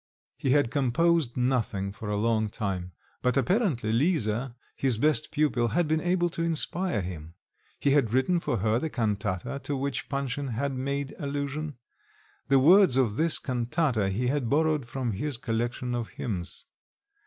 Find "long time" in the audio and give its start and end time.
2.17-2.91